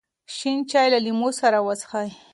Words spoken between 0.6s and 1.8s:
چای له لیمو سره